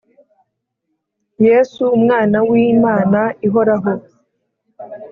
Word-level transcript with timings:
yesu 1.47 1.83
umwana 1.97 2.37
w’imana 2.49 3.21
ihoraho 3.47 3.91